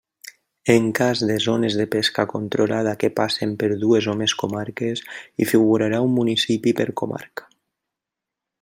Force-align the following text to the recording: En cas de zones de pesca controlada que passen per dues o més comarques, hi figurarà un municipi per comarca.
En 0.75 0.85
cas 0.99 1.19
de 1.31 1.35
zones 1.47 1.75
de 1.81 1.85
pesca 1.95 2.25
controlada 2.31 2.93
que 3.03 3.11
passen 3.19 3.53
per 3.65 3.69
dues 3.83 4.09
o 4.13 4.15
més 4.23 4.35
comarques, 4.45 5.05
hi 5.37 5.47
figurarà 5.53 6.01
un 6.07 6.17
municipi 6.17 6.75
per 6.81 6.89
comarca. 7.03 7.51